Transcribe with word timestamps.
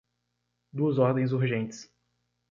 Duas 0.73 0.97
ordens 0.97 1.31
urgentes 1.31 1.87